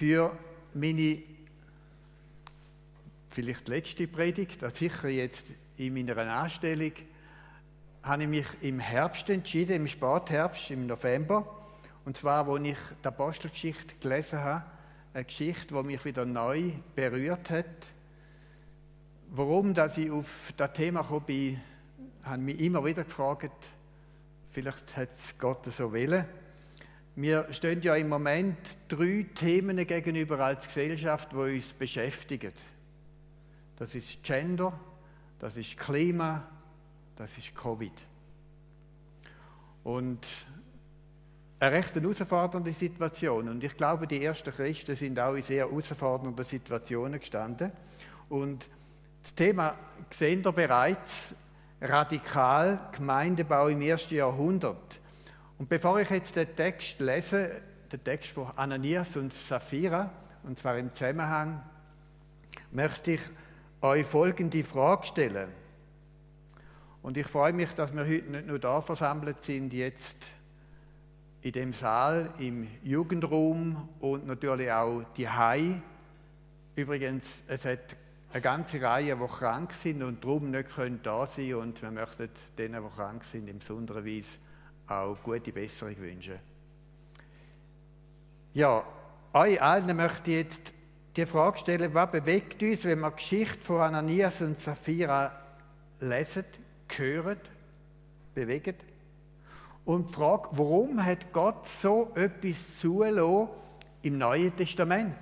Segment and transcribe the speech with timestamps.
[0.00, 0.34] für
[0.72, 1.18] meine
[3.28, 5.44] vielleicht letzte Predigt, sicher jetzt
[5.76, 6.92] in meiner Anstellung,
[8.02, 11.46] habe ich mich im Herbst entschieden, im Spätherbst, im November.
[12.06, 14.64] Und zwar, als ich die Apostelgeschichte gelesen habe,
[15.12, 17.90] eine Geschichte, die mich wieder neu berührt hat.
[19.28, 21.60] Warum dass ich auf das Thema gekommen bin,
[22.22, 23.52] habe mich immer wieder gefragt,
[24.50, 26.24] vielleicht hat es Gott so wollen.
[27.16, 28.56] Wir stehen ja im Moment
[28.88, 32.52] drei Themen gegenüber als Gesellschaft, die uns beschäftigen.
[33.76, 34.78] Das ist Gender,
[35.38, 36.46] das ist Klima,
[37.16, 38.06] das ist Covid.
[39.82, 40.26] Und
[41.58, 43.48] eine recht herausfordernde Situation.
[43.48, 47.72] Und ich glaube, die ersten Christen sind auch in sehr herausfordernden Situationen gestanden.
[48.28, 48.66] Und
[49.22, 49.74] das Thema
[50.10, 51.34] sehen wir bereits
[51.80, 54.99] radikal Gemeindebau im ersten Jahrhundert.
[55.60, 57.60] Und bevor ich jetzt den Text lese,
[57.92, 60.10] den Text von Ananias und Sapphira,
[60.42, 61.62] und zwar im Zusammenhang,
[62.72, 63.20] möchte ich
[63.82, 65.50] euch folgende Frage stellen.
[67.02, 70.32] Und ich freue mich, dass wir heute nicht nur da versammelt sind, jetzt
[71.42, 75.82] in dem Saal, im Jugendraum und natürlich auch die Hai.
[76.74, 77.98] Übrigens, es hat
[78.32, 81.56] eine ganze Reihe, die krank sind und darum nicht können da sein.
[81.56, 84.38] Und wir möchten denen, die krank sind, in besonderer Weise
[84.90, 86.38] auch gute Besserung wünschen.
[88.52, 88.84] Ja,
[89.32, 90.74] euch allen möchte ich jetzt
[91.16, 95.32] die Frage stellen, was bewegt uns, wenn wir die Geschichte von Ananias und Sapphira
[96.00, 96.44] lesen,
[96.96, 97.38] hören,
[98.34, 98.74] bewegen?
[99.84, 103.48] Und die Frage, warum hat Gott so etwas zulassen
[104.02, 105.16] im Neuen Testament?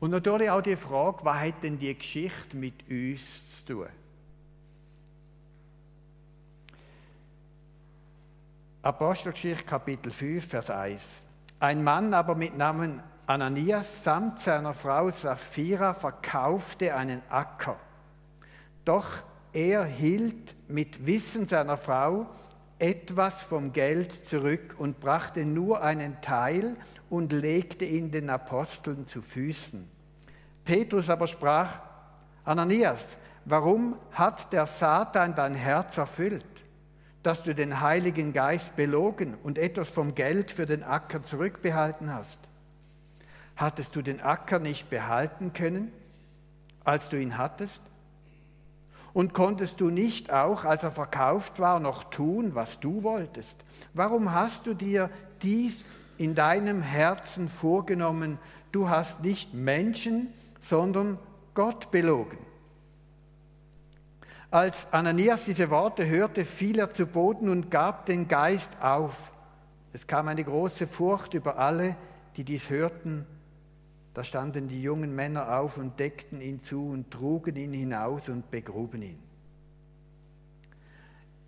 [0.00, 3.88] Und natürlich auch die Frage, was hat denn die Geschichte mit uns zu tun?
[8.88, 11.20] Apostelgeschichte Kapitel 5, Vers 1.
[11.60, 17.76] Ein Mann aber mit Namen Ananias samt seiner Frau Sapphira verkaufte einen Acker.
[18.86, 19.04] Doch
[19.52, 22.30] er hielt mit Wissen seiner Frau
[22.78, 26.74] etwas vom Geld zurück und brachte nur einen Teil
[27.10, 29.86] und legte ihn den Aposteln zu Füßen.
[30.64, 31.82] Petrus aber sprach,
[32.42, 36.57] Ananias, warum hat der Satan dein Herz erfüllt?
[37.22, 42.38] Dass du den Heiligen Geist belogen und etwas vom Geld für den Acker zurückbehalten hast?
[43.56, 45.92] Hattest du den Acker nicht behalten können,
[46.84, 47.82] als du ihn hattest?
[49.12, 53.56] Und konntest du nicht auch, als er verkauft war, noch tun, was du wolltest?
[53.94, 55.10] Warum hast du dir
[55.42, 55.84] dies
[56.18, 58.38] in deinem Herzen vorgenommen?
[58.70, 61.18] Du hast nicht Menschen, sondern
[61.54, 62.38] Gott belogen.
[64.50, 69.32] Als Ananias diese Worte hörte, fiel er zu Boden und gab den Geist auf.
[69.92, 71.96] Es kam eine große Furcht über alle,
[72.36, 73.26] die dies hörten.
[74.14, 78.50] Da standen die jungen Männer auf und deckten ihn zu und trugen ihn hinaus und
[78.50, 79.18] begruben ihn.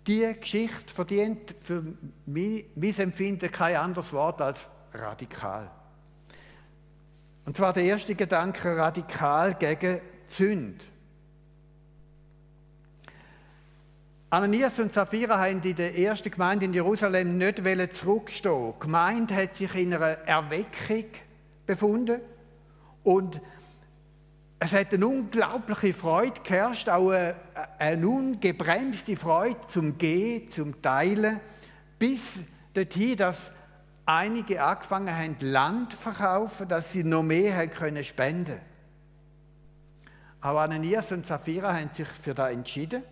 [0.05, 1.83] Die Geschichte verdient für
[2.25, 5.71] mich, mein Empfinden kein anderes Wort als radikal.
[7.45, 10.90] Und zwar der erste Gedanke radikal gegen Zünd.
[14.33, 18.73] Ananias und Sapphira haben in der ersten Gemeinde in Jerusalem nicht zurückstehen.
[18.77, 21.03] Die Gemeinde hat sich in einer Erweckung
[21.65, 22.21] befunden
[23.03, 23.41] und
[24.57, 27.35] es hat eine unglaubliche Freude geherrscht, auch eine,
[27.77, 31.41] eine ungebremste Freude zum Gehen, zum Teilen,
[31.99, 32.21] bis
[32.73, 33.51] dorthin, dass
[34.05, 38.61] einige angefangen haben, Land zu verkaufen, dass sie noch mehr haben können spenden.
[40.39, 43.03] Aber Ananias und Sapphira haben sich für das entschieden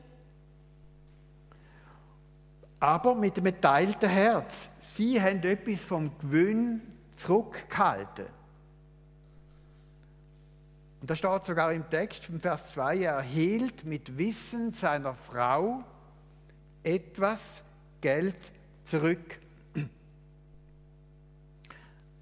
[2.80, 4.70] aber mit einem geteilten Herz.
[4.78, 6.82] Sie haben etwas vom Gewinn
[7.16, 8.26] zurückgehalten.
[11.02, 15.84] Und da steht sogar im Text vom Vers 2, er erhielt mit Wissen seiner Frau
[16.84, 17.64] etwas
[18.02, 18.38] Geld
[18.84, 19.40] zurück.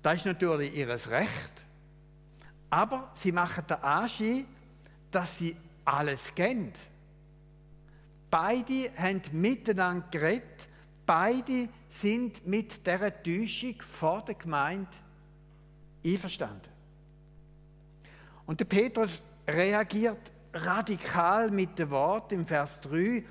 [0.04, 1.66] Das ist natürlich ihr Recht.
[2.70, 4.46] Aber sie machen den Anschein,
[5.12, 5.56] dass sie
[5.86, 6.74] alles kennen.
[8.30, 10.68] Beide haben miteinander geredet.
[11.06, 14.90] Beide sind mit dieser Täuschung vor der Gemeinde
[16.06, 16.70] einverstanden.
[18.46, 23.24] Und der Petrus reagiert radikal mit dem Wort im Vers 3,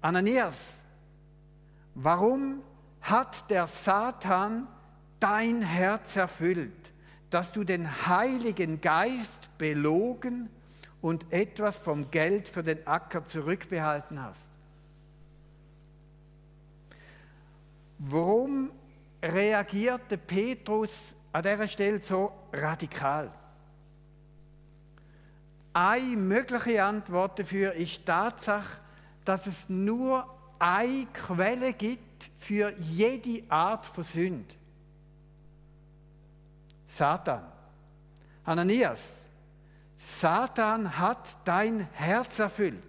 [0.00, 0.56] Ananias,
[1.94, 2.62] warum
[3.00, 4.66] hat der Satan
[5.20, 6.92] dein Herz erfüllt,
[7.30, 10.61] dass du den Heiligen Geist belogen hast?
[11.02, 14.48] Und etwas vom Geld für den Acker zurückbehalten hast.
[17.98, 18.70] Warum
[19.22, 23.30] reagierte Petrus an dieser Stelle so radikal?
[25.72, 28.78] Eine mögliche Antwort dafür ist die Tatsache,
[29.24, 30.26] dass es nur
[30.58, 34.54] eine Quelle gibt für jede Art von Sünde.
[36.86, 37.42] Satan.
[38.44, 39.00] Ananias,
[40.02, 42.82] Satan hat dein Herz erfüllt.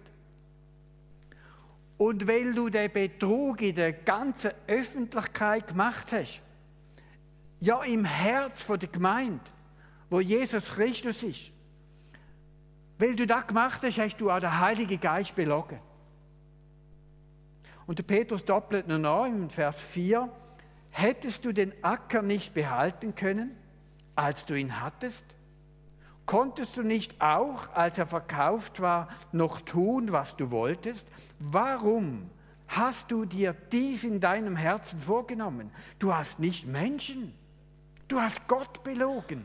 [1.96, 6.42] Und weil du den Betrug in der ganzen Öffentlichkeit gemacht hast,
[7.60, 9.40] ja im Herz der Gemeinde,
[10.10, 11.52] wo Jesus Christus ist,
[12.98, 15.78] weil du das gemacht hast, hast du auch den Heiligen Geist belogen.
[17.86, 20.28] Und der Petrus doppelt noch nach im Vers 4,
[20.90, 23.56] hättest du den Acker nicht behalten können,
[24.16, 25.33] als du ihn hattest?
[26.26, 31.10] Konntest du nicht auch, als er verkauft war, noch tun, was du wolltest?
[31.38, 32.30] Warum
[32.68, 35.70] hast du dir dies in deinem Herzen vorgenommen?
[35.98, 37.34] Du hast nicht Menschen,
[38.08, 39.44] du hast Gott belogen.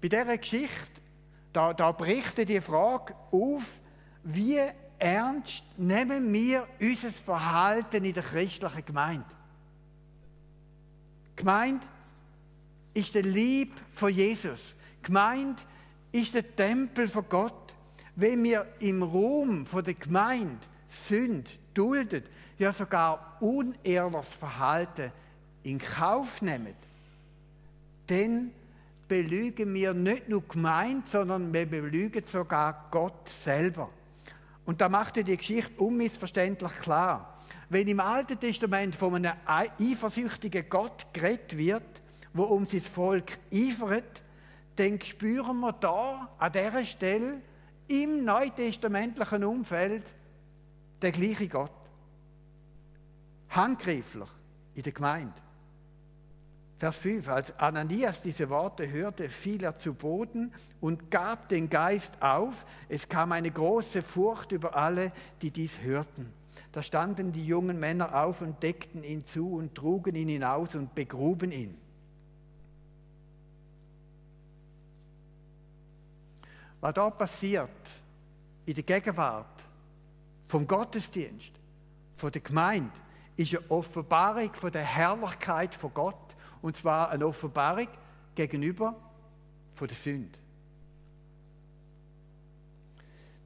[0.00, 1.00] Bei dieser Geschichte,
[1.52, 3.80] da, da bricht die Frage auf,
[4.22, 4.60] wie
[4.98, 9.26] ernst nehmen wir unser Verhalten in der christlichen Gemeinde?
[11.34, 11.86] Gemeinde
[12.94, 14.60] ist der Lieb von Jesus.
[15.02, 15.62] Gemeinde
[16.12, 17.74] ist der Tempel von Gott.
[18.14, 20.58] Wenn wir im Ruhm von der Gemeinde
[21.08, 22.28] Sünd duldet,
[22.58, 25.10] ja sogar unehrliches Verhalten
[25.62, 26.74] in Kauf nehmen,
[28.06, 28.50] dann
[29.08, 33.90] belügen wir nicht nur Gemeinde, sondern wir belügen sogar Gott selber.
[34.64, 37.38] Und da macht die Geschichte unmissverständlich klar.
[37.68, 42.01] Wenn im Alten Testament von einem eifersüchtigen Gott geredet wird,
[42.34, 44.22] wo um sein Volk eifert,
[44.76, 47.40] dann spüren wir da an dieser Stelle
[47.88, 50.02] im neutestamentlichen Umfeld
[51.02, 51.70] den gleichen Gott.
[53.50, 54.28] Handgreiflich
[54.74, 55.34] in der Gemeinde.
[56.78, 57.28] Vers 5.
[57.28, 62.66] Als Ananias diese Worte hörte, fiel er zu Boden und gab den Geist auf.
[62.88, 65.12] Es kam eine große Furcht über alle,
[65.42, 66.32] die dies hörten.
[66.72, 70.94] Da standen die jungen Männer auf und deckten ihn zu und trugen ihn hinaus und
[70.94, 71.78] begruben ihn.
[76.82, 77.70] Was da passiert
[78.66, 79.64] in der Gegenwart
[80.48, 81.52] vom Gottesdienst,
[82.16, 82.90] von der Gemeinde,
[83.36, 86.16] ist eine Offenbarung von der Herrlichkeit von Gott.
[86.60, 87.86] Und zwar eine Offenbarung
[88.34, 88.96] gegenüber
[89.74, 90.36] von der Sünde.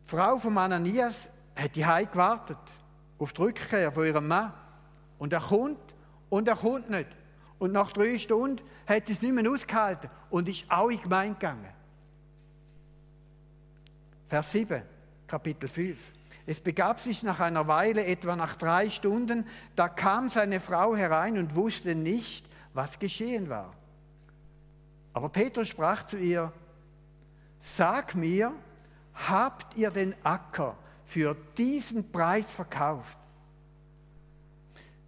[0.02, 2.58] Die Frau von Ananias hat die Heim gewartet
[3.18, 4.54] auf die Rückkehr von ihrem Mann.
[5.18, 5.94] Und er kommt
[6.30, 7.10] und er kommt nicht.
[7.58, 11.34] Und nach drei Stunden hat es nicht mehr ausgehalten und ist auch in die Gemeinde
[11.34, 11.75] gegangen.
[14.28, 14.82] Vers 7,
[15.26, 16.12] Kapitel 5.
[16.46, 21.38] Es begab sich nach einer Weile, etwa nach drei Stunden, da kam seine Frau herein
[21.38, 23.74] und wusste nicht, was geschehen war.
[25.12, 26.52] Aber Petrus sprach zu ihr,
[27.76, 28.52] sag mir,
[29.14, 33.18] habt ihr den Acker für diesen Preis verkauft?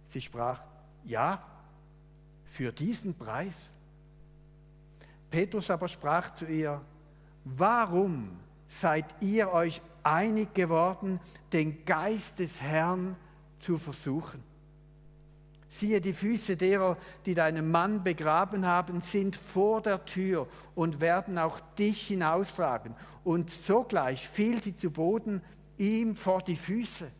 [0.07, 0.61] Sie sprach,
[1.05, 1.41] ja,
[2.43, 3.55] für diesen Preis.
[5.29, 6.81] Petrus aber sprach zu ihr,
[7.45, 8.39] warum
[8.69, 11.19] seid ihr euch einig geworden,
[11.51, 13.15] den Geist des Herrn
[13.59, 14.43] zu versuchen.
[15.71, 21.37] Siehe, die Füße derer, die deinen Mann begraben haben, sind vor der Tür und werden
[21.37, 22.95] auch dich hinaustragen.
[23.23, 25.41] Und sogleich fiel sie zu Boden
[25.77, 27.11] ihm vor die Füße.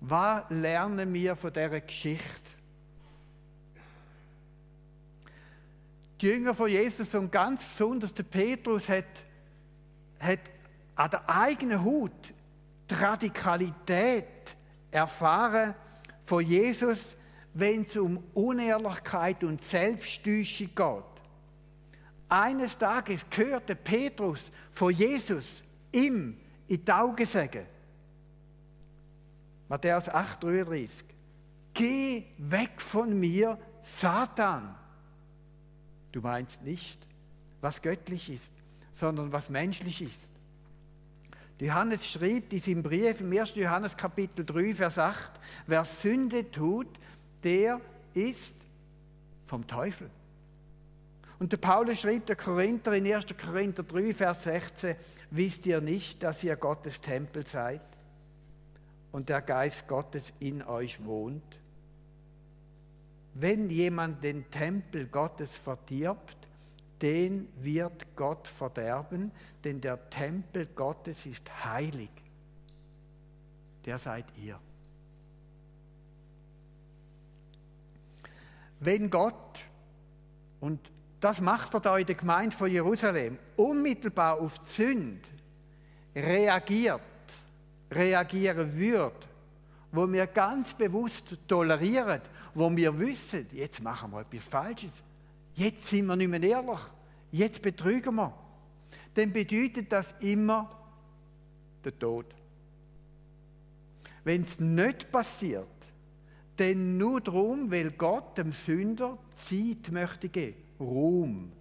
[0.00, 2.50] Was lernen wir von dieser Geschichte?
[6.24, 9.04] Die Jünger von Jesus und ganz besonders der Petrus hat,
[10.18, 10.40] hat
[10.94, 12.32] an der eigenen Haut
[12.88, 14.56] die Radikalität
[14.90, 15.74] erfahren
[16.22, 17.14] von Jesus,
[17.52, 21.04] wenn es um Unehrlichkeit und Selbsttäuschung geht.
[22.30, 25.62] Eines Tages hörte Petrus von Jesus
[25.92, 27.66] ihm in die Augen sagen,
[29.68, 31.04] Matthäus 8,33,
[31.74, 34.83] Geh weg von mir, Satan.
[36.14, 37.08] Du meinst nicht,
[37.60, 38.52] was göttlich ist,
[38.92, 40.30] sondern was menschlich ist.
[41.58, 43.56] Johannes schrieb dies im Brief im 1.
[43.56, 45.32] Johannes Kapitel 3, Vers 8,
[45.66, 46.86] wer Sünde tut,
[47.42, 47.80] der
[48.12, 48.54] ist
[49.48, 50.08] vom Teufel.
[51.40, 53.26] Und der Paulus schrieb der Korinther in 1.
[53.36, 54.94] Korinther 3, Vers 16,
[55.32, 57.82] wisst ihr nicht, dass ihr Gottes Tempel seid
[59.10, 61.58] und der Geist Gottes in euch wohnt?
[63.34, 66.36] wenn jemand den Tempel Gottes verdirbt,
[67.02, 69.32] den wird Gott verderben,
[69.64, 72.10] denn der Tempel Gottes ist heilig.
[73.84, 74.58] Der seid ihr.
[78.80, 79.60] Wenn Gott,
[80.60, 80.80] und
[81.20, 85.30] das macht er da in der Gemeinde von Jerusalem, unmittelbar auf Zünd
[86.14, 87.00] reagiert,
[87.90, 89.26] reagieren würde,
[89.94, 92.20] wo wir ganz bewusst tolerieren,
[92.54, 95.02] wo wir wissen, jetzt machen wir etwas Falsches,
[95.54, 96.80] jetzt sind wir nicht mehr ehrlich,
[97.30, 98.34] jetzt betrügen wir,
[99.14, 100.68] dann bedeutet das immer
[101.84, 102.26] der Tod.
[104.24, 105.68] Wenn es nicht passiert,
[106.56, 111.52] dann nur darum, weil Gott dem Sünder Zeit möchte geben, Ruhm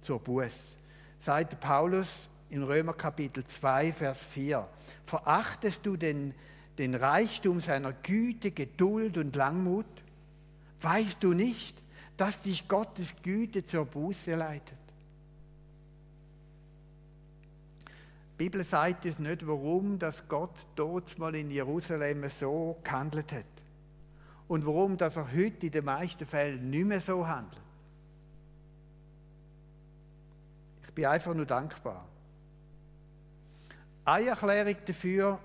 [0.00, 0.76] zur Buß.
[1.18, 4.66] Sagt Paulus in Römer Kapitel 2, Vers 4.
[5.04, 6.34] Verachtest du den,
[6.78, 9.86] den Reichtum seiner Güte, Geduld und Langmut?
[10.80, 11.82] Weißt du nicht,
[12.16, 14.78] dass dich Gottes Güte zur Buße leitet?
[18.38, 23.44] Die Bibel sagt uns nicht, warum dass Gott dort mal in Jerusalem so gehandelt hat.
[24.46, 27.62] Und warum dass er heute in den meisten Fällen nicht mehr so handelt.
[30.86, 32.06] Ich bin einfach nur dankbar.
[34.04, 35.38] Eine Erklärung dafür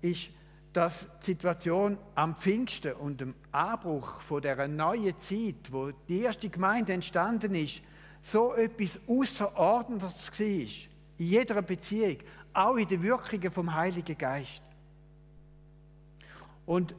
[0.00, 0.30] ist,
[0.72, 6.48] dass die Situation am Pfingsten und dem Anbruch von der neuen Zeit, wo die erste
[6.48, 7.82] Gemeinde entstanden ist,
[8.22, 12.18] so etwas Außerordentliches war in jeder Beziehung,
[12.52, 14.62] auch in den Wirkungen vom Heiligen Geist.
[16.66, 16.94] Und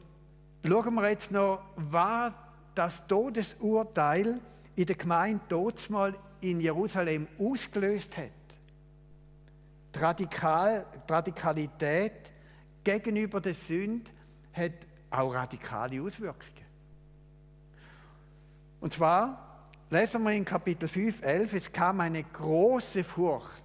[0.65, 2.33] schauen wir jetzt noch, was
[2.75, 4.39] das Todesurteil
[4.75, 8.31] in der Gemeinde mal in Jerusalem ausgelöst hat.
[9.95, 12.30] Radikal, die Radikalität
[12.83, 14.09] gegenüber der Sünde
[14.53, 14.73] hat
[15.09, 16.65] auch radikale Auswirkungen.
[18.79, 23.63] Und zwar lesen wir in Kapitel 5, 11, es kam eine große Furcht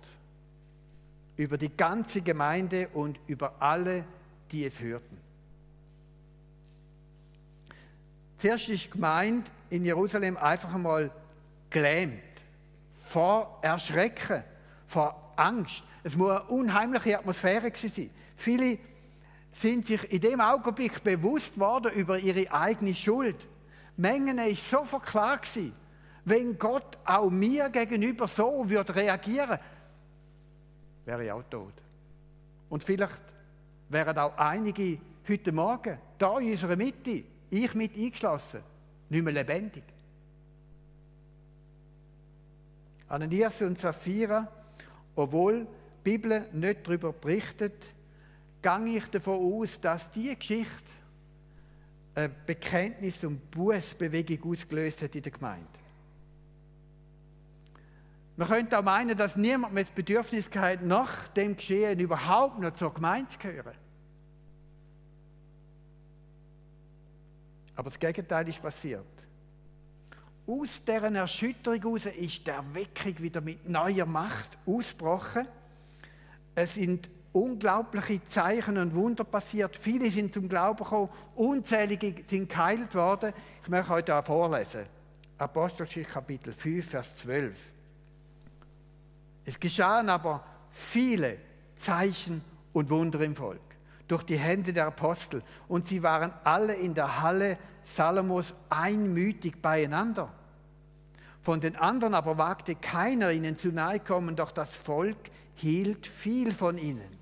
[1.36, 4.04] über die ganze Gemeinde und über alle,
[4.50, 5.18] die es hörten.
[8.38, 11.10] Zuerst ist gemeint in Jerusalem einfach einmal
[11.70, 12.22] gelähmt
[13.04, 14.42] vor Erschrecken,
[14.86, 15.82] vor Angst.
[16.02, 18.10] Es muss eine unheimliche Atmosphäre sein.
[18.36, 18.78] Viele
[19.60, 23.36] sind sich in dem Augenblick bewusst worden über ihre eigene Schuld.
[23.96, 25.72] Mengen ist sofort klar gewesen,
[26.24, 29.58] wenn Gott auch mir gegenüber so würde reagieren,
[31.04, 31.72] wäre ich auch tot.
[32.68, 33.22] Und vielleicht
[33.88, 38.60] wären auch einige heute Morgen, da in unserer Mitte, ich mit eingeschlossen,
[39.08, 39.84] nicht mehr lebendig.
[43.08, 44.48] Ananias und Sapphira,
[45.14, 45.60] obwohl
[46.04, 47.95] die Bibel nicht darüber berichtet,
[48.66, 50.92] gehe ich davon aus, dass diese Geschichte
[52.16, 55.68] ein Bekenntnis und Bußbewegung ausgelöst hat in der Gemeinde.
[58.36, 62.72] Man könnte auch meinen, dass niemand mehr das Bedürfnis hat, nach dem Geschehen überhaupt noch
[62.72, 63.76] zur Gemeinde zu gehören.
[67.76, 69.04] Aber das Gegenteil ist passiert.
[70.46, 75.46] Aus deren Erschütterung heraus ist der Weckung wieder mit neuer Macht ausgebrochen.
[76.54, 79.76] Es sind unglaubliche Zeichen und Wunder passiert.
[79.76, 83.34] Viele sind zum Glauben gekommen, unzählige sind geheilt worden.
[83.62, 84.86] Ich möchte heute da vorlesen.
[85.36, 87.72] Apostelgeschichte Kapitel 5, Vers 12.
[89.44, 91.36] Es geschahen aber viele
[91.76, 93.60] Zeichen und Wunder im Volk
[94.08, 100.32] durch die Hände der Apostel und sie waren alle in der Halle Salomos einmütig beieinander.
[101.42, 105.18] Von den anderen aber wagte keiner ihnen zu nahe kommen, doch das Volk
[105.54, 107.15] hielt viel von ihnen.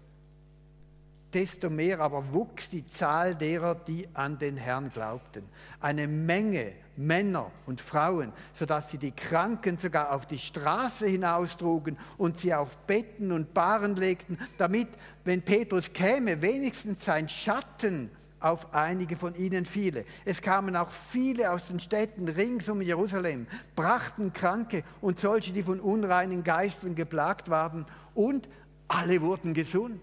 [1.34, 5.42] Desto mehr aber wuchs die Zahl derer, die an den Herrn glaubten.
[5.80, 12.38] Eine Menge Männer und Frauen, sodass sie die Kranken sogar auf die Straße hinaustrugen und
[12.38, 14.88] sie auf Betten und Bahren legten, damit,
[15.24, 20.04] wenn Petrus käme, wenigstens sein Schatten auf einige von ihnen fiele.
[20.24, 25.62] Es kamen auch viele aus den Städten rings um Jerusalem, brachten Kranke und solche, die
[25.62, 28.48] von unreinen Geistern geplagt waren, und
[28.86, 30.00] alle wurden gesund.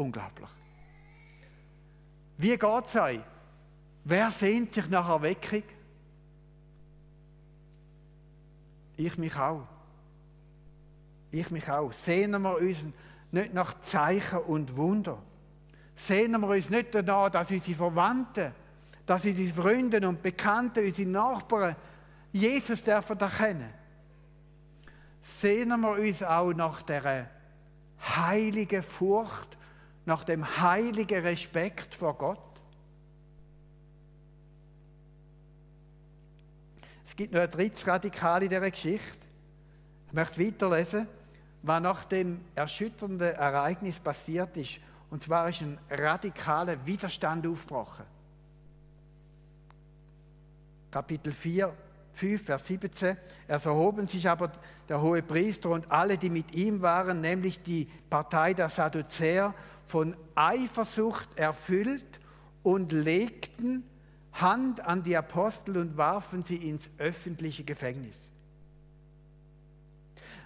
[0.00, 0.48] Unglaublich.
[2.38, 3.20] Wie Gott sei,
[4.02, 5.62] wer sehnt sich nach Erweckung?
[8.96, 9.66] Ich mich auch.
[11.30, 11.92] Ich mich auch.
[11.92, 12.78] Sehnen wir uns
[13.30, 15.18] nicht nach Zeichen und Wunder.
[15.94, 18.52] Sehnen wir uns nicht danach, dass unsere Verwandten,
[19.04, 21.76] dass unsere Freunde und Bekannten, unsere Nachbarn
[22.32, 23.70] Jesus dürfen erkennen.
[25.20, 27.28] Sehnen wir uns auch nach der
[28.00, 29.58] heiligen Furcht,
[30.04, 32.38] nach dem heiligen Respekt vor Gott.
[37.04, 39.26] Es gibt noch ein drittes Radikal in dieser Geschichte.
[40.06, 41.06] Ich möchte weiterlesen,
[41.62, 44.80] was nach dem erschütternden Ereignis passiert ist.
[45.10, 48.04] Und zwar ist ein radikaler Widerstand aufgebrochen.
[50.90, 51.72] Kapitel 4,
[52.14, 53.16] 5, Vers 17.
[53.46, 54.52] Es erhoben sich aber
[54.88, 59.54] der hohe Priester und alle, die mit ihm waren, nämlich die Partei der Sadduzäer,
[59.90, 62.20] von Eifersucht erfüllt
[62.62, 63.84] und legten
[64.32, 68.16] Hand an die Apostel und warfen sie ins öffentliche Gefängnis.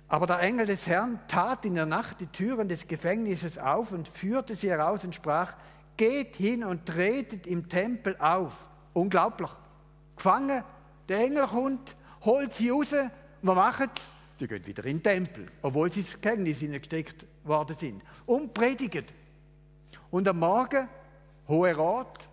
[0.09, 4.09] Aber der Engel des Herrn tat in der Nacht die Türen des Gefängnisses auf und
[4.09, 5.55] führte sie heraus und sprach,
[5.99, 8.69] geht hin und tretet im Tempel auf.
[8.95, 9.51] Unglaublich.
[10.17, 10.65] Gefangen,
[11.09, 12.95] der Engel kommt, holt sie raus.
[13.43, 13.91] Was machen
[14.39, 14.47] sie?
[14.47, 18.03] Gehen wieder in den Tempel, obwohl sie ins Gefängnis gesteckt worden sind.
[18.25, 19.05] Und predigen.
[20.15, 20.89] Und am Morgen,
[21.49, 22.29] Hohe Rat,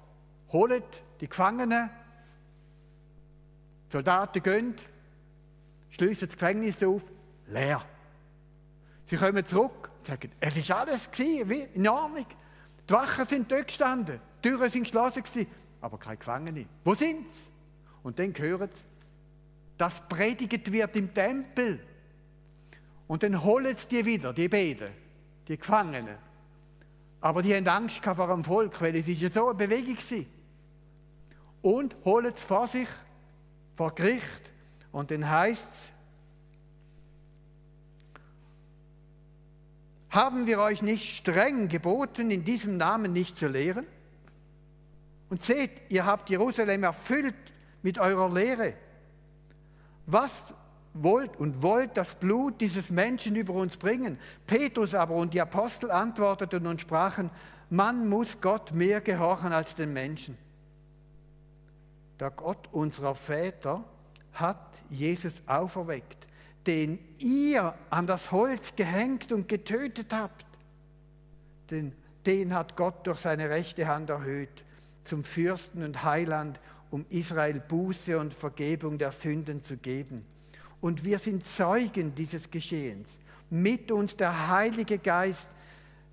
[0.51, 1.89] holt die Gefangenen,
[3.87, 4.75] die Soldaten gehen,
[5.89, 7.01] schließen das Gefängnis auf,
[7.47, 7.83] leer.
[9.05, 12.27] Sie kommen zurück und sagen, es ist alles gewesen, in Ordnung.
[12.87, 15.49] Die Wachen sind dort gestanden, die Türen sind geschlossen gewesen,
[15.81, 16.67] aber keine Gefangene.
[16.83, 17.41] Wo sind sie?
[18.03, 18.81] Und dann hören sie,
[19.79, 21.83] dass predigt wird im Tempel.
[23.07, 24.91] Und dann holen sie die wieder, die Beten,
[25.47, 26.29] die Gefangenen.
[27.21, 30.25] Aber die haben Angst vor dem Volk, weil es ist ja so eine Bewegung war.
[31.61, 32.87] Und holen sie vor sich,
[33.73, 34.51] vor Gericht.
[34.91, 35.91] Und dann heißt es,
[40.11, 43.87] Haben wir euch nicht streng geboten, in diesem Namen nicht zu lehren?
[45.29, 47.33] Und seht, ihr habt Jerusalem erfüllt
[47.81, 48.73] mit eurer Lehre.
[50.05, 50.53] Was
[50.93, 54.19] wollt und wollt das Blut dieses Menschen über uns bringen?
[54.45, 57.29] Petrus aber und die Apostel antworteten und sprachen,
[57.69, 60.37] man muss Gott mehr gehorchen als den Menschen.
[62.19, 63.83] Der Gott unserer Väter
[64.33, 66.27] hat Jesus auferweckt
[66.67, 70.45] den ihr an das Holz gehängt und getötet habt,
[71.69, 71.93] den,
[72.25, 74.63] den hat Gott durch seine rechte Hand erhöht
[75.03, 76.59] zum Fürsten und Heiland,
[76.91, 80.25] um Israel Buße und Vergebung der Sünden zu geben.
[80.81, 83.19] Und wir sind Zeugen dieses Geschehens.
[83.49, 85.47] Mit uns der Heilige Geist,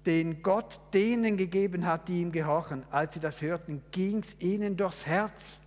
[0.05, 2.85] den Gott denen gegeben hat, die ihm gehorchen.
[2.91, 5.59] Als sie das hörten, ging es ihnen durchs Herz.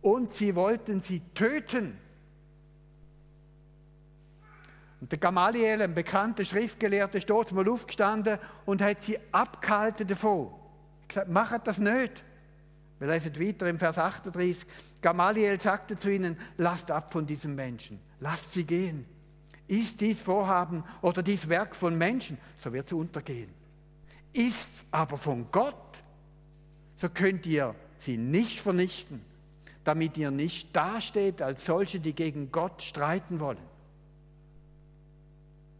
[0.00, 1.98] Und sie wollten sie töten.
[5.00, 10.48] Und der Gamaliel, ein bekannter Schriftgelehrter, ist dort mal aufgestanden und hat sie abgehalten davon.
[11.02, 12.24] Er gesagt, macht das nicht.
[12.98, 14.66] Wir lesen weiter im Vers 38.
[15.00, 19.06] Gamaliel sagte zu ihnen, lasst ab von diesem Menschen, lasst sie gehen.
[19.68, 23.50] Ist dies Vorhaben oder dies Werk von Menschen, so wird es untergehen.
[24.32, 25.74] Ist aber von Gott,
[26.96, 29.20] so könnt ihr sie nicht vernichten,
[29.84, 33.67] damit ihr nicht dasteht als solche, die gegen Gott streiten wollen.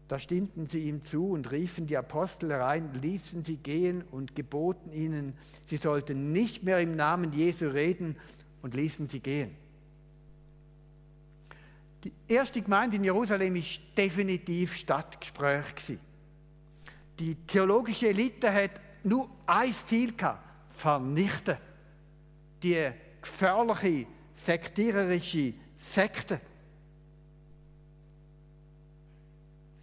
[0.09, 4.91] Da stimmten sie ihm zu und riefen die Apostel herein, ließen sie gehen und geboten
[4.91, 5.33] ihnen,
[5.65, 8.15] sie sollten nicht mehr im Namen Jesu reden
[8.63, 9.55] und ließen sie gehen.
[12.03, 15.99] Die erste Gemeinde in Jerusalem ist definitiv Stadtgespräch.
[17.19, 18.71] Die theologische Elite hat
[19.03, 21.57] nur ein Ziel gehabt, vernichten.
[22.63, 22.89] Die
[23.21, 26.41] gefährliche, sektiererische Sekte.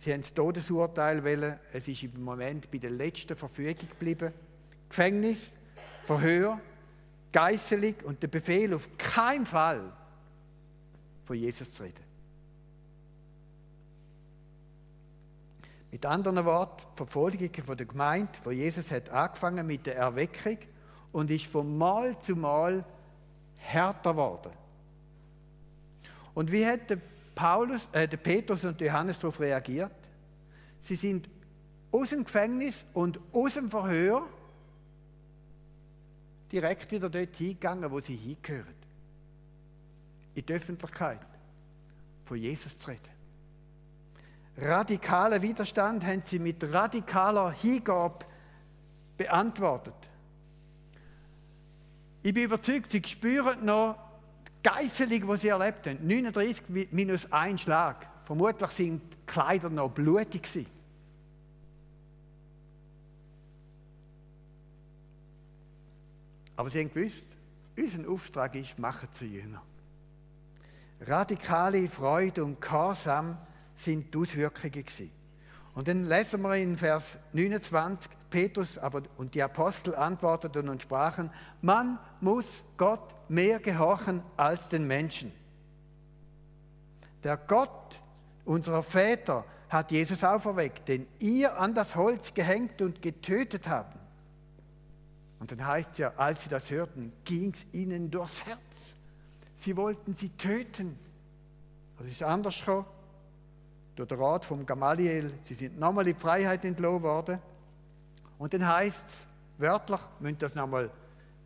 [0.07, 1.59] Sie haben das Todesurteil wählen.
[1.73, 4.33] Es ist im Moment bei der letzten Verfügung geblieben.
[4.88, 5.51] Gefängnis,
[6.05, 6.61] Verhör,
[7.33, 9.92] Geißelung und der Befehl, auf keinen Fall
[11.25, 12.05] von Jesus zu reden.
[15.90, 20.59] Mit anderen Worten, die Verfolgung von der Gemeinde, wo Jesus hat angefangen mit der Erweckung
[21.11, 22.85] und ist von Mal zu Mal
[23.59, 24.53] härter geworden.
[26.33, 27.01] Und wie hat der
[27.37, 29.92] Paulus, äh, der Petrus und Johannes darauf reagiert.
[30.81, 31.29] Sie sind
[31.92, 34.27] aus dem Gefängnis und aus dem Verhör
[36.51, 38.75] direkt wieder dort hingegangen, wo sie hingehören.
[40.35, 41.20] In die Öffentlichkeit
[42.25, 43.03] von Jesus zu reden.
[44.57, 48.25] Radikalen Widerstand haben sie mit radikaler Hingabe
[49.18, 49.94] beantwortet.
[52.22, 54.06] Ich bin überzeugt, sie spüren noch
[54.67, 58.09] Geißelung, die sie erlebt haben, 39 minus ein Schlag.
[58.25, 60.67] Vermutlich sind die Kleider noch blutig.
[66.57, 67.27] Aber sie haben gewusst,
[67.79, 69.63] unser Auftrag ist, machen zu Jünger.
[71.01, 73.39] Radikale Freude und Gehorsam
[73.77, 74.85] sind die Auswirkungen.
[75.75, 81.31] Und dann lesen wir in Vers 29, Petrus aber, und die Apostel antworteten und sprachen,
[81.62, 85.33] man muss Gott mehr gehorchen als den Menschen.
[87.25, 87.99] Der Gott
[88.44, 93.96] unserer Väter hat Jesus auferweckt, den ihr an das Holz gehängt und getötet habt.
[95.40, 98.61] Und dann heißt es ja, als sie das hörten, ging es ihnen durchs Herz.
[99.57, 100.99] Sie wollten sie töten.
[101.99, 102.85] Das ist anders gekommen.
[103.94, 105.33] Durch den Rat vom Gamaliel.
[105.44, 107.38] Sie sind nochmal in die Freiheit entlohnt worden.
[108.38, 109.27] Und dann heißt es
[109.59, 110.90] wörtlich, müsst das nochmal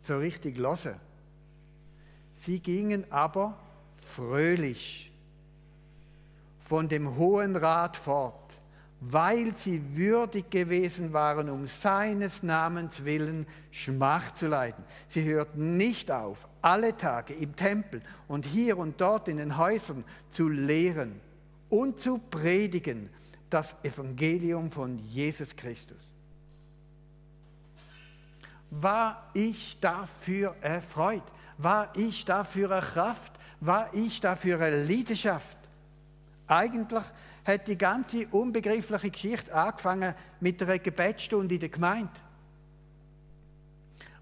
[0.01, 0.99] so richtig hören.
[2.33, 3.57] Sie gingen aber
[3.93, 5.11] fröhlich
[6.59, 8.35] von dem Hohen Rat fort,
[8.99, 14.83] weil sie würdig gewesen waren, um seines Namens willen Schmach zu leiden.
[15.07, 20.03] Sie hörten nicht auf, alle Tage im Tempel und hier und dort in den Häusern
[20.31, 21.19] zu lehren
[21.69, 23.09] und zu predigen
[23.49, 26.10] das Evangelium von Jesus Christus.
[28.71, 31.23] War ich dafür erfreut?
[31.57, 33.33] War ich dafür Kraft?
[33.59, 35.57] War ich dafür eine Leidenschaft?
[36.47, 37.03] Eigentlich
[37.45, 42.09] hat die ganze unbegriffliche Geschichte angefangen mit einer Gebetsstunde in der Gemeinde.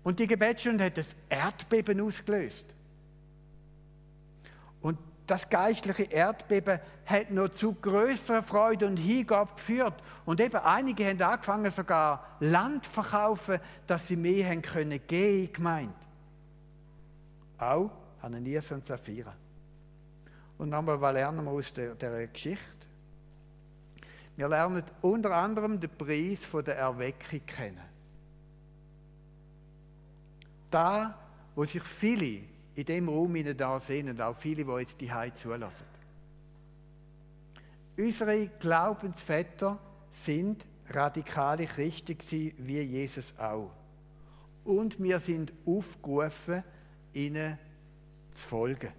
[0.03, 2.65] Und die Gebetsstunde hat das Erdbeben ausgelöst.
[5.29, 9.93] Das geistliche Erdbeben hat noch zu größerer Freude und Hingabe geführt.
[10.25, 15.53] Und eben einige haben angefangen, sogar Land zu verkaufen, dass sie mehr haben können gehen
[15.53, 15.93] gemeint.
[17.59, 17.91] Auch
[18.23, 19.35] Ananias und Sapphira.
[20.57, 22.87] Und nochmal, was lernen wir aus der Geschichte?
[24.35, 27.85] Wir lernen unter anderem den Preis der Erweckung kennen.
[30.71, 31.19] Da,
[31.53, 32.48] wo sich viele
[32.79, 35.85] in dem Raum da sehen und auch viele, die jetzt die Heim zulassen.
[37.97, 39.77] Unsere Glaubensväter
[40.13, 42.17] sind radikale Christen
[42.57, 43.71] wie Jesus auch.
[44.63, 46.63] Und wir sind aufgerufen,
[47.11, 47.57] ihnen
[48.33, 48.93] zu folgen.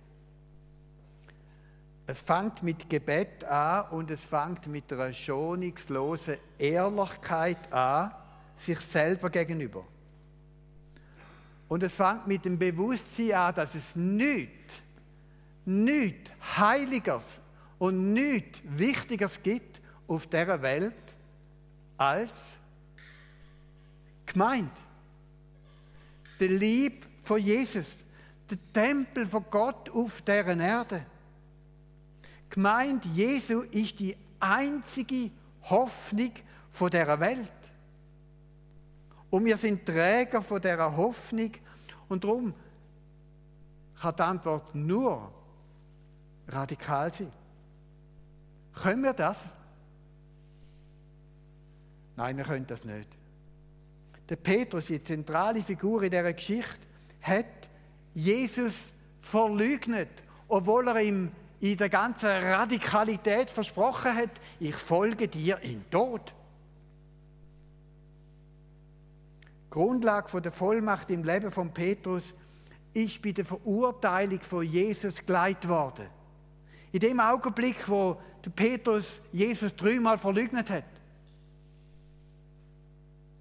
[2.07, 8.13] Es fängt mit Gebet an und es fängt mit einer schonungslosen Ehrlichkeit an,
[8.57, 9.87] sich selber gegenüber.
[11.71, 14.83] Und es fängt mit dem Bewusstsein an, dass es nichts,
[15.65, 17.23] nichts Heiliges
[17.79, 21.17] und nichts Wichtiges gibt auf dieser Welt
[21.97, 22.33] als
[24.27, 24.73] gemeint.
[26.41, 27.99] Der Lieb von Jesus,
[28.51, 31.07] der Tempel von Gott auf dieser Erde.
[32.49, 35.31] Gemeint Jesu ist die einzige
[35.63, 36.33] Hoffnung
[36.73, 37.60] von der Welt.
[39.31, 41.53] Und wir sind Träger von dieser Hoffnung
[42.09, 42.53] und darum
[44.01, 45.31] kann die Antwort nur
[46.49, 47.33] radikal sein.
[48.75, 49.39] Können wir das?
[52.17, 53.09] Nein, wir können das nicht.
[54.29, 56.87] Der Petrus, die zentrale Figur in dieser Geschichte,
[57.21, 57.47] hat
[58.15, 58.75] Jesus
[59.21, 60.11] verleugnet,
[60.49, 66.33] obwohl er ihm in der ganzen Radikalität versprochen hat, ich folge dir in Tod.
[69.71, 72.35] Grundlage der Vollmacht im Leben von Petrus
[72.93, 76.07] ist bei der Verurteilung von Jesus geleitet worden.
[76.93, 78.21] In dem Augenblick, wo
[78.57, 80.85] Petrus Jesus dreimal verleugnet hat.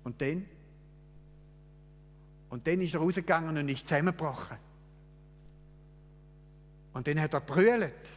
[0.03, 0.45] Und dann?
[2.49, 4.57] Und dann ist er rausgegangen und ist zusammengebrochen.
[6.93, 8.11] Und dann hat er brüllt.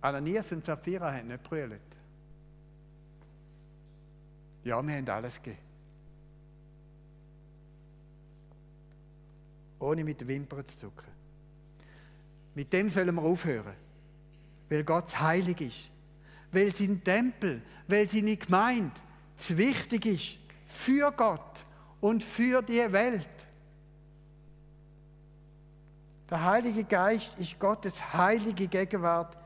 [0.00, 1.80] Ananias und Sapphira haben nicht brüllt.
[4.64, 5.58] Ja, wir haben alles gegeben.
[9.78, 11.12] Ohne mit den Wimpern zu zucken.
[12.54, 13.74] Mit dem sollen wir aufhören.
[14.70, 15.90] Weil Gott heilig ist.
[16.50, 18.92] Weil sein Tempel, weil seine Gemeinde
[19.36, 21.64] zu wichtig ist für Gott
[22.00, 23.28] und für die Welt.
[26.30, 29.36] Der Heilige Geist ist Gottes heilige Gegenwart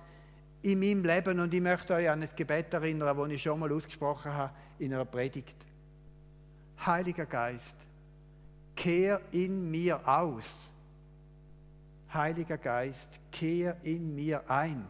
[0.62, 3.72] in meinem Leben und ich möchte euch an ein Gebet erinnern, das ich schon mal
[3.72, 5.56] ausgesprochen habe in einer Predigt.
[6.84, 7.76] Heiliger Geist,
[8.76, 10.70] kehr in mir aus.
[12.12, 14.86] Heiliger Geist, kehr in mir ein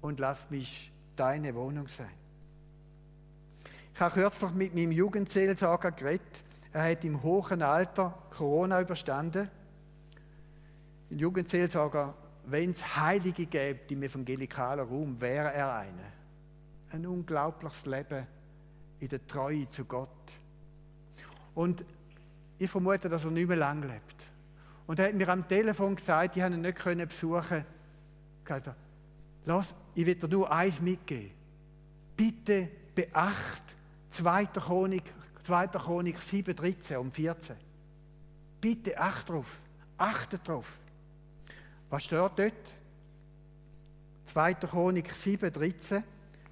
[0.00, 2.10] und lass mich deine Wohnung sein.
[3.94, 6.42] Ich habe kürzlich mit meinem Jugendseelsorger geredet.
[6.72, 9.48] Er hat im hohen Alter Corona überstanden.
[11.10, 12.14] Ein Jugendseelsorger
[12.46, 16.12] wenn es Heilige gibt im evangelikalen Raum, wäre er einer.
[16.92, 18.26] Ein unglaubliches Leben
[19.00, 20.08] in der Treue zu Gott.
[21.54, 21.84] Und
[22.58, 24.16] ich vermute, dass er nicht mehr lang lebt.
[24.86, 26.56] Und er hat mir am Telefon gesagt, ich konnte
[26.90, 27.64] ihn nicht besuchen.
[28.44, 28.76] Gesagt,
[29.46, 31.30] Lass, ich will dir nur eins mitgeben.
[32.16, 33.76] Bitte beacht
[34.10, 34.46] 2.
[34.46, 35.04] Chronik,
[35.44, 35.68] 2.
[35.68, 37.56] Chronik 7, 13 und 14.
[38.60, 39.60] Bitte acht drauf.
[39.96, 40.80] Achtet drauf.
[41.88, 42.52] Was steht dort?
[44.26, 44.54] 2.
[44.54, 46.02] Chronik 7, 13.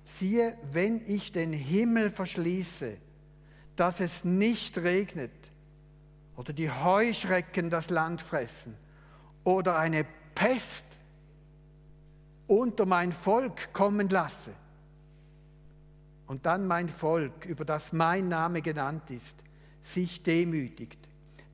[0.04, 2.96] Siehe, wenn ich den Himmel verschließe,
[3.76, 5.32] dass es nicht regnet
[6.36, 8.76] oder die Heuschrecken das Land fressen
[9.44, 10.84] oder eine Pest
[12.46, 14.52] unter mein Volk kommen lasse.
[16.26, 19.36] Und dann mein Volk, über das mein Name genannt ist,
[19.82, 20.98] sich demütigt,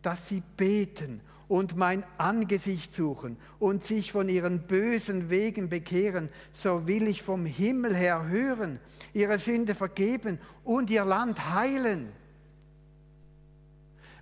[0.02, 6.86] dass sie beten und mein Angesicht suchen und sich von ihren bösen Wegen bekehren, so
[6.86, 8.78] will ich vom Himmel her hören,
[9.12, 12.12] ihre Sünde vergeben und ihr Land heilen.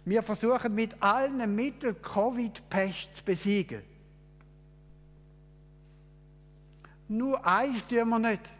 [0.06, 3.82] Wir versuchen mit allen Mitteln Covid-Pest zu besiegen.
[7.08, 8.50] Nur eins tun wir nicht.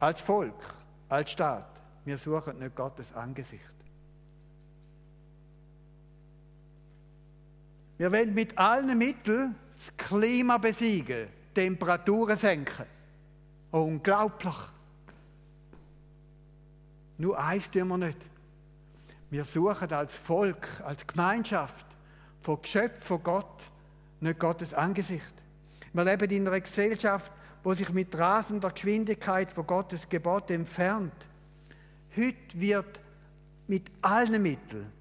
[0.00, 0.74] Als Volk,
[1.10, 1.73] als Staat,
[2.04, 3.74] wir suchen nicht Gottes Angesicht.
[7.96, 12.86] Wir wollen mit allen Mitteln das Klima besiegen, Temperaturen senken.
[13.70, 14.56] Unglaublich.
[17.18, 18.18] Nur eins tun wir nicht.
[19.30, 21.86] Wir suchen als Volk, als Gemeinschaft,
[22.40, 23.70] von Geschöpf von Gott,
[24.20, 25.34] nicht Gottes Angesicht.
[25.92, 31.14] Wir leben in einer Gesellschaft, wo sich mit rasender Geschwindigkeit von Gottes Gebot entfernt.
[32.16, 33.00] Heute wird
[33.66, 34.92] mit allen Mitteln,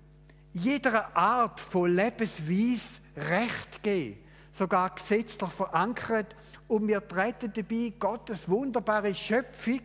[0.54, 4.18] jeder Art von Lebensweise Recht geben,
[4.52, 6.36] sogar gesetzlich verankert
[6.68, 9.82] und wir treten dabei Gottes wunderbare Schöpfung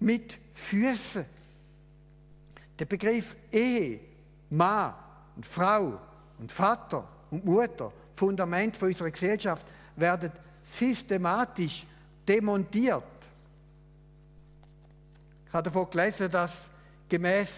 [0.00, 1.24] mit Füßen.
[2.78, 4.00] Der Begriff Ehe,
[4.50, 4.94] Mann
[5.36, 6.00] und Frau
[6.38, 10.32] und Vater und Mutter, Fundament unserer Gesellschaft, werden
[10.64, 11.86] systematisch
[12.26, 13.04] demontiert.
[15.48, 15.88] Ich habe davon
[16.30, 16.70] dass
[17.08, 17.50] gemäß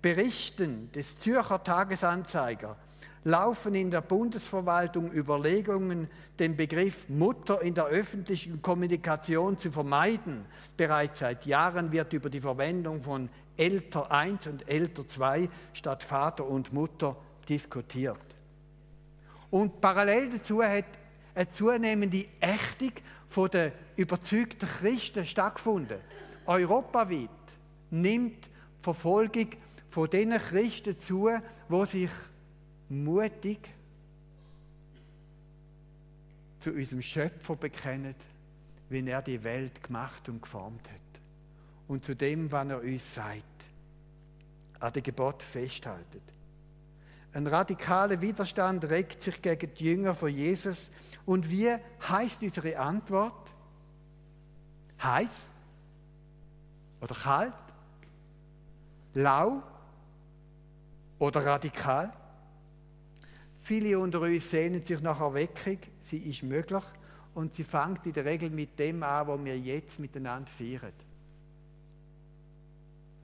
[0.00, 2.76] Berichten des Zürcher Tagesanzeiger
[3.24, 10.44] laufen in der Bundesverwaltung Überlegungen, den Begriff Mutter in der öffentlichen Kommunikation zu vermeiden.
[10.76, 16.46] Bereits seit Jahren wird über die Verwendung von Älter 1 und Älter 2 statt Vater
[16.46, 17.16] und Mutter
[17.48, 18.18] diskutiert.
[19.50, 20.84] Und parallel dazu hat
[21.34, 22.92] eine zunehmende Ächtung
[23.52, 25.98] der überzeugten Christen stattgefunden.
[26.46, 27.30] Europaweit
[27.90, 28.48] nimmt
[28.80, 29.48] Verfolgung
[29.88, 31.30] von den Christen zu,
[31.68, 32.10] wo sich
[32.88, 33.58] mutig
[36.60, 38.14] zu unserem Schöpfer bekennen,
[38.88, 41.00] wie er die Welt gemacht und geformt hat.
[41.88, 43.44] Und zu dem, was er uns sagt,
[44.80, 46.22] an dem Gebot festhaltet.
[47.32, 50.90] Ein radikaler Widerstand regt sich gegen die Jünger von Jesus.
[51.26, 51.74] Und wie
[52.08, 53.52] heißt unsere Antwort?
[55.02, 55.50] Heiß
[57.04, 57.52] oder kalt?
[59.14, 59.62] Lau
[61.18, 62.12] oder radikal?
[63.56, 66.82] Viele unter uns sehnen sich nach Erweckung, sie ist möglich
[67.34, 70.92] und sie fängt in der Regel mit dem an, was wir jetzt miteinander feiern.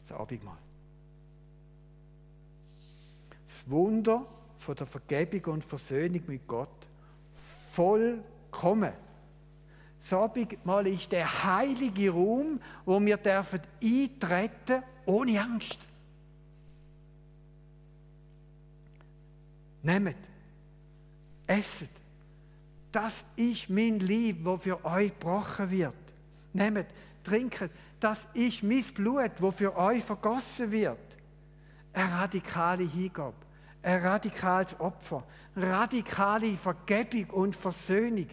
[0.06, 0.58] Das Abendmahl.
[3.46, 4.26] Das Wunder
[4.58, 6.86] von der Vergebung und Versöhnung mit Gott
[7.72, 8.92] vollkommen.
[10.00, 15.78] Das Abendmahl ist der heilige Raum, wo wir dürfen eintreten ohne Angst.
[19.82, 20.16] Nehmt
[21.46, 21.90] esset.
[22.92, 25.94] Das ist mein Lieb, wo für euch gebrochen wird.
[26.52, 26.86] Nehmt,
[27.22, 27.70] trinket.
[27.98, 30.98] Das ist mein Blut, wo für euch vergossen wird.
[31.92, 33.36] Eine radikale Hingabe,
[33.82, 35.24] ein radikales Opfer,
[35.56, 38.26] radikale Vergebung und Versöhnung.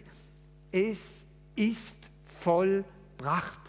[0.70, 1.24] Es
[1.58, 3.67] ist vollbracht.